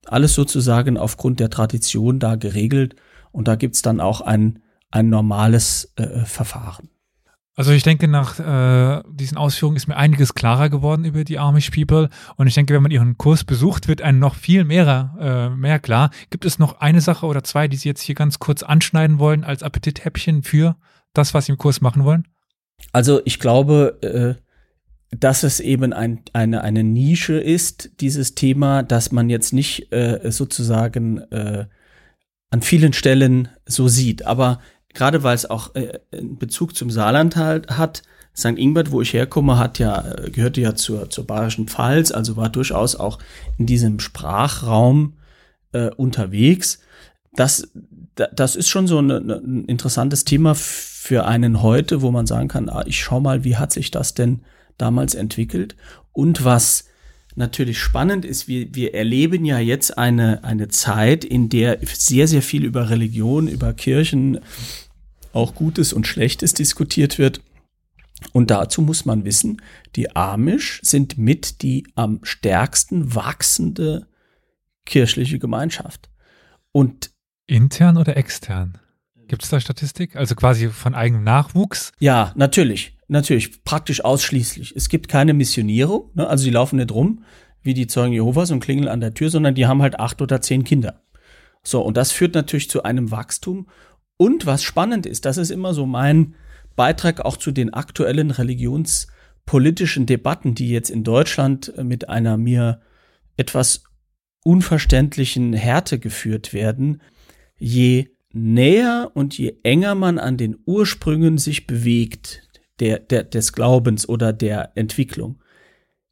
[0.06, 2.96] alles sozusagen aufgrund der Tradition da geregelt.
[3.34, 4.60] Und da gibt's dann auch ein,
[4.91, 6.89] ein normales äh, Verfahren.
[7.56, 11.69] Also ich denke, nach äh, diesen Ausführungen ist mir einiges klarer geworden über die Amish
[11.69, 12.10] People.
[12.36, 15.78] Und ich denke, wenn man ihren Kurs besucht, wird einem noch viel mehr, äh, mehr
[15.80, 16.10] klar.
[16.32, 19.43] Gibt es noch eine Sache oder zwei, die Sie jetzt hier ganz kurz anschneiden wollen
[19.43, 20.78] als Appetithäppchen für
[21.13, 22.28] das, was Sie im Kurs machen wollen?
[22.91, 29.12] Also ich glaube, äh, dass es eben ein, eine, eine Nische ist, dieses Thema, dass
[29.12, 31.67] man jetzt nicht äh, sozusagen äh,
[32.53, 34.27] an vielen Stellen so sieht.
[34.27, 34.59] Aber
[34.93, 38.03] gerade weil es auch äh, Bezug zum Saarland halt hat,
[38.37, 38.57] St.
[38.57, 42.49] Ingbert, wo ich herkomme, hat ja, äh, gehörte ja zur, zur Bayerischen Pfalz, also war
[42.49, 43.17] durchaus auch
[43.57, 45.13] in diesem Sprachraum
[45.71, 46.79] äh, unterwegs.
[47.33, 47.71] Das,
[48.13, 52.49] das ist schon so eine, eine, ein interessantes Thema für einen heute, wo man sagen
[52.49, 54.43] kann, ah, ich schau mal, wie hat sich das denn
[54.77, 55.75] damals entwickelt?
[56.11, 56.85] Und was
[57.36, 62.41] natürlich spannend ist, wir, wir erleben ja jetzt eine, eine Zeit, in der sehr, sehr
[62.41, 64.39] viel über Religion, über Kirchen,
[65.34, 67.41] auch Gutes und Schlechtes diskutiert wird.
[68.32, 69.62] Und dazu muss man wissen,
[69.96, 74.08] die Amish sind mit die am stärksten wachsende
[74.86, 76.10] kirchliche Gemeinschaft.
[76.72, 77.12] Und
[77.48, 78.78] intern oder extern?
[79.28, 80.15] Gibt es da Statistik?
[80.15, 81.91] Also quasi von eigenem Nachwuchs?
[82.00, 82.92] Ja, natürlich.
[83.07, 84.73] Natürlich, praktisch ausschließlich.
[84.75, 86.27] Es gibt keine Missionierung, ne?
[86.27, 87.23] also die laufen nicht rum
[87.63, 90.41] wie die Zeugen Jehovas und klingeln an der Tür, sondern die haben halt acht oder
[90.41, 91.01] zehn Kinder.
[91.63, 93.67] So, und das führt natürlich zu einem Wachstum.
[94.17, 96.35] Und was spannend ist, das ist immer so mein
[96.75, 102.81] Beitrag auch zu den aktuellen religionspolitischen Debatten, die jetzt in Deutschland mit einer mir
[103.37, 103.85] etwas
[104.43, 107.01] unverständlichen Härte geführt werden.
[107.57, 112.42] Je näher und je enger man an den Ursprüngen sich bewegt,
[112.79, 115.39] der, der, des Glaubens oder der Entwicklung,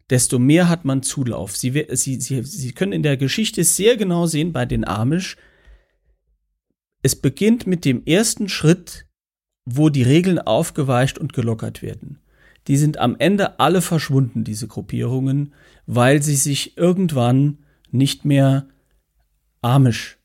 [0.09, 1.55] desto mehr hat man Zulauf.
[1.55, 5.37] Sie, sie, sie, sie können in der Geschichte sehr genau sehen bei den Amish,
[7.03, 9.07] es beginnt mit dem ersten Schritt,
[9.65, 12.19] wo die Regeln aufgeweicht und gelockert werden.
[12.67, 15.53] Die sind am Ende alle verschwunden, diese Gruppierungen,
[15.87, 18.67] weil sie sich irgendwann nicht mehr
[19.61, 20.20] Amish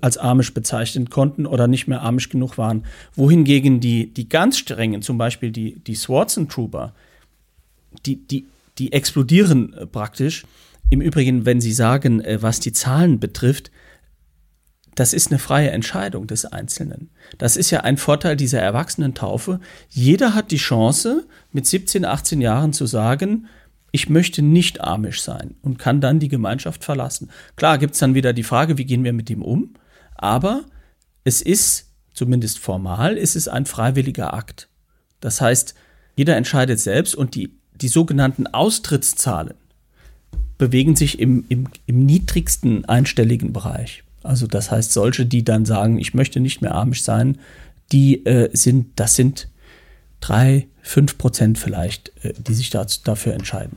[0.00, 2.84] als Amish bezeichnen konnten oder nicht mehr Amish genug waren.
[3.14, 6.94] Wohingegen die, die ganz strengen, zum Beispiel die, die Swartzen Trooper,
[8.04, 8.46] die, die,
[8.78, 10.44] die explodieren äh, praktisch.
[10.90, 13.70] Im Übrigen, wenn Sie sagen, äh, was die Zahlen betrifft,
[14.94, 17.10] das ist eine freie Entscheidung des Einzelnen.
[17.38, 19.60] Das ist ja ein Vorteil dieser Erwachsenentaufe.
[19.88, 23.46] Jeder hat die Chance, mit 17, 18 Jahren zu sagen,
[23.90, 27.30] ich möchte nicht amisch sein und kann dann die Gemeinschaft verlassen.
[27.56, 29.74] Klar gibt es dann wieder die Frage, wie gehen wir mit ihm um?
[30.14, 30.64] Aber
[31.24, 34.68] es ist, zumindest formal, ist es ein freiwilliger Akt.
[35.20, 35.74] Das heißt,
[36.16, 39.54] jeder entscheidet selbst und die, die sogenannten Austrittszahlen
[40.58, 44.02] bewegen sich im, im, im niedrigsten einstelligen Bereich.
[44.22, 47.38] Also das heißt, solche, die dann sagen, ich möchte nicht mehr amisch sein,
[47.92, 49.48] die äh, sind, das sind
[50.20, 53.76] drei, fünf Prozent vielleicht, äh, die sich dazu, dafür entscheiden.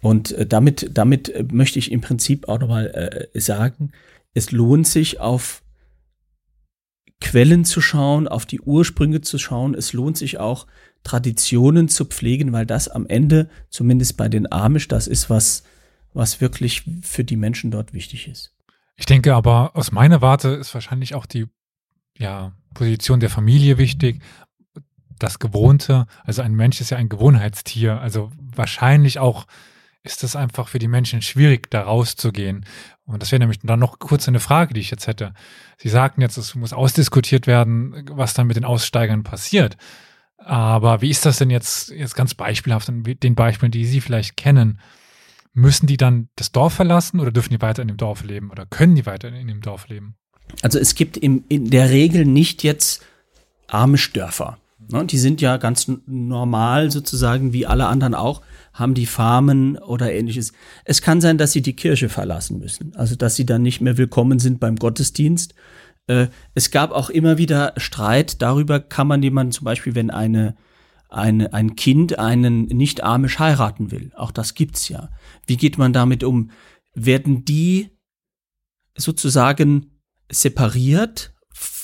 [0.00, 3.92] Und äh, damit, damit äh, möchte ich im Prinzip auch nochmal äh, sagen,
[4.34, 5.62] es lohnt sich auf
[7.20, 9.74] Quellen zu schauen, auf die Ursprünge zu schauen.
[9.74, 10.66] Es lohnt sich auch
[11.02, 15.64] Traditionen zu pflegen, weil das am Ende, zumindest bei den Amish, das ist was,
[16.14, 18.54] was wirklich für die Menschen dort wichtig ist.
[18.96, 21.46] Ich denke aber, aus meiner Warte ist wahrscheinlich auch die
[22.18, 24.22] ja, Position der Familie wichtig
[25.22, 26.06] das Gewohnte.
[26.24, 28.00] Also ein Mensch ist ja ein Gewohnheitstier.
[28.00, 29.46] Also wahrscheinlich auch
[30.02, 32.64] ist es einfach für die Menschen schwierig, da rauszugehen.
[33.04, 35.34] Und das wäre nämlich dann noch kurz eine Frage, die ich jetzt hätte.
[35.76, 39.76] Sie sagten jetzt, es muss ausdiskutiert werden, was dann mit den Aussteigern passiert.
[40.38, 44.36] Aber wie ist das denn jetzt, jetzt ganz beispielhaft an den Beispielen, die Sie vielleicht
[44.36, 44.80] kennen?
[45.52, 48.64] Müssen die dann das Dorf verlassen oder dürfen die weiter in dem Dorf leben oder
[48.64, 50.14] können die weiter in dem Dorf leben?
[50.62, 53.04] Also es gibt in der Regel nicht jetzt
[53.66, 54.58] arme Dörfer.
[54.92, 60.12] Ne, die sind ja ganz normal sozusagen wie alle anderen auch, haben die Farmen oder
[60.12, 60.52] ähnliches.
[60.84, 63.98] Es kann sein, dass sie die Kirche verlassen müssen, also dass sie dann nicht mehr
[63.98, 65.54] willkommen sind beim Gottesdienst.
[66.06, 70.56] Äh, es gab auch immer wieder Streit darüber, kann man jemanden zum Beispiel, wenn eine,
[71.08, 74.10] eine, ein Kind einen nicht amisch heiraten will.
[74.16, 75.10] Auch das gibt's ja.
[75.46, 76.50] Wie geht man damit um?
[76.94, 77.90] Werden die
[78.96, 80.00] sozusagen
[80.30, 81.32] separiert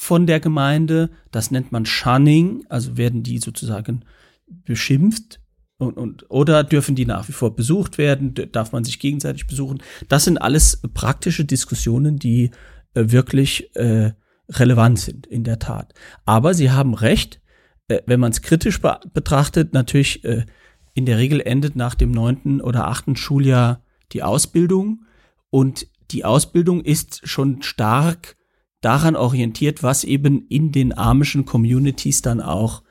[0.06, 1.10] von der Gemeinde.
[1.32, 4.04] Das nennt man Shunning, also werden die sozusagen
[4.46, 5.40] beschimpft
[5.78, 8.32] und, und oder dürfen die nach wie vor besucht werden?
[8.52, 9.82] Darf man sich gegenseitig besuchen?
[10.08, 12.52] Das sind alles praktische Diskussionen, die
[12.94, 14.12] äh, wirklich äh,
[14.48, 15.92] relevant sind in der Tat.
[16.24, 17.40] Aber Sie haben recht,
[17.88, 20.46] äh, wenn man es kritisch be betrachtet, natürlich äh,
[20.94, 25.02] in der Regel endet nach dem neunten oder achten Schuljahr die Ausbildung
[25.50, 28.36] und die Ausbildung ist schon stark
[28.80, 32.82] daran orientiert, was eben in den amischen Communities dann auch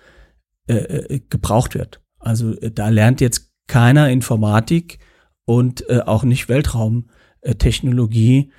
[0.67, 2.01] äh, äh gebraucht wird.
[2.19, 4.99] Also äh, da lernt jetzt keiner Informatik
[5.45, 8.51] und äh, auch nicht Weltraumtechnologie.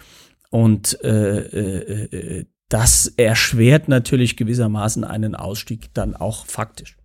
[0.51, 6.97] Und äh, äh, das erschwert natürlich gewissermaßen einen Ausstieg dann auch faktisch.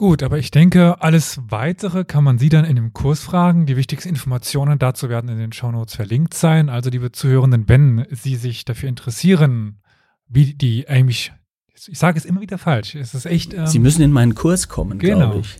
[0.00, 3.66] Gut, aber ich denke, alles weitere kann man Sie dann in dem Kurs fragen.
[3.66, 6.68] Die wichtigsten Informationen dazu werden in den Shownotes verlinkt sein.
[6.68, 9.80] Also, liebe Zuhörenden, wenn Sie sich dafür interessieren,
[10.28, 11.32] wie die Amish,
[11.74, 13.54] ich sage es immer wieder falsch, es ist echt.
[13.54, 15.32] Ähm, Sie müssen in meinen Kurs kommen, genau.
[15.32, 15.56] glaube ich.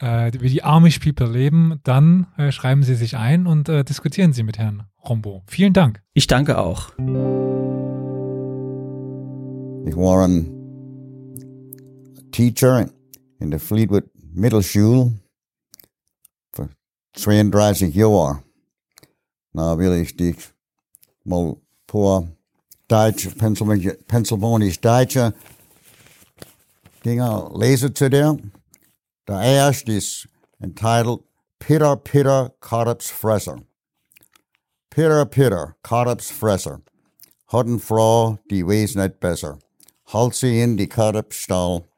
[0.00, 4.32] Äh, wie die Amish People leben, dann äh, schreiben Sie sich ein und äh, diskutieren
[4.32, 5.44] Sie mit Herrn Rombo.
[5.46, 6.02] Vielen Dank.
[6.12, 6.90] Ich danke auch.
[9.86, 10.50] Ich war ein
[12.32, 12.90] Teacher
[13.38, 15.12] in der Fleetwood Mittelschule
[16.52, 16.68] für
[17.14, 18.42] 32 Jahre.
[19.52, 20.36] Na will ich dich
[21.24, 21.56] mal
[21.86, 22.28] paar
[22.88, 25.34] Deutsche, Pennsylvanisch Deutsche
[27.04, 28.36] Dinger lesen zu dir.
[29.28, 30.28] Der erste ist
[30.58, 31.20] entitled
[31.58, 33.62] Pitter Pitter Carps Fresser.
[34.90, 36.80] Pitter Pitter Carps Fresser.
[37.46, 39.58] Hatten Frau, die weiß nicht besser.
[40.12, 41.95] Halt sie in die Karpstall gleicht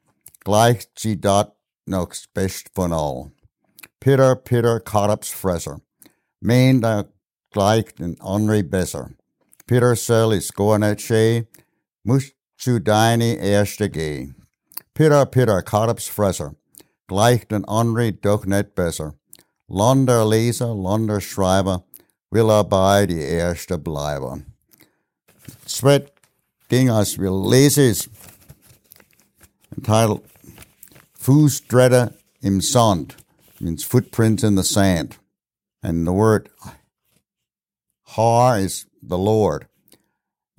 [0.97, 3.31] sie dort noch best von all.
[3.99, 5.81] Pitter, pitter, Karps Fresser.
[6.39, 7.05] Mein da
[7.51, 9.11] gleicht den Henri besser.
[9.67, 11.45] Peter sell is goa net she,
[12.03, 14.29] musst zu deine erste geh.
[14.95, 16.55] Pitter, pitter, Karps Fresser.
[17.07, 19.13] Gleicht den Henri doch net besser.
[19.67, 21.83] Londer Leser, Londer Schreiber,
[22.31, 24.55] will er bei die erste bleiben.
[25.65, 26.11] Zweit
[26.71, 28.09] Ding, als wir lesen, ist
[31.19, 33.15] entitled Fußdretter im Sand
[33.59, 35.17] means footprints in the sand.
[35.83, 36.49] And the word
[38.15, 39.67] Har is the Lord.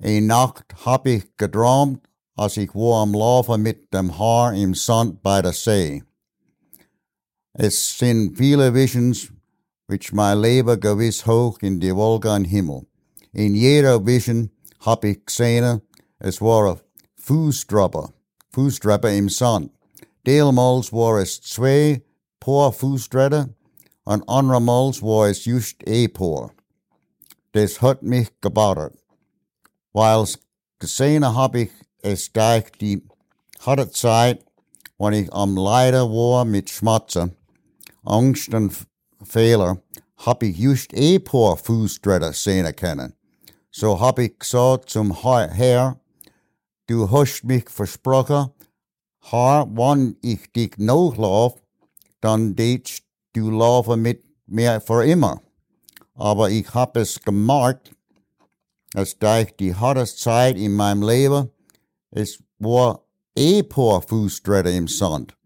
[0.03, 1.99] Eine Nacht hab ich geträumt,
[2.35, 6.03] als ich war am Laufen mit dem Haar im Sand bei der See.
[7.53, 9.31] Es sind viele Visions,
[9.87, 12.87] which my Leben gewiss hoch in die Wolken Himmel.
[13.33, 14.49] In jeder Vision
[14.79, 15.81] hab ich gesehen,
[16.19, 16.79] es war ein
[17.17, 18.13] Fußdropper,
[18.51, 19.71] Fußdropper im Sand.
[20.25, 22.03] Deelmals war es zwei
[22.39, 23.55] Paar Fußdrähte
[24.03, 26.51] und andermals war es just ein Paar.
[27.53, 28.93] Das hat mich gebadet.
[29.93, 30.39] Weil's
[30.79, 33.03] gesehen hab ich es durch die
[33.59, 34.45] harte Zeit,
[34.97, 37.35] wenn ich am Leiden war mit Schmerzen,
[38.03, 38.73] Angst und
[39.23, 39.81] Fehler,
[40.17, 43.13] hab ich just ein Paar Fußdrähte sehen können.
[43.71, 44.35] So hab ich
[44.85, 45.99] zum Herr,
[46.87, 48.51] du hast mich versprochen,
[49.21, 51.61] Herr, wann ich dich nachlauf,
[52.21, 53.03] dann tätst
[53.33, 55.41] du laufen mit mir für immer.
[56.15, 57.95] Aber ich hab es gemerkt,
[58.93, 61.49] dass durch die harte Zeit in meinem Leben,
[62.11, 63.05] es war
[63.35, 65.37] eh paar Fußtritte im Sand.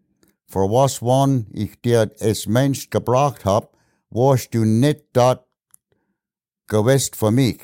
[0.48, 3.76] Für was wann ich dir als Mensch gebracht hab,
[4.10, 5.46] warst du nicht dort
[6.68, 7.62] gewiss für mich.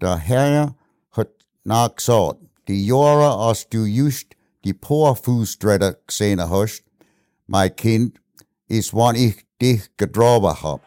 [0.00, 0.76] Der Herr
[1.12, 1.30] hat
[1.62, 4.33] nachgesagt, die Jahre, als du just
[4.64, 6.84] die paar Fußtritte gesehen hast,
[7.46, 8.20] mein Kind,
[8.66, 10.80] ist wann ich dich getroffen hab.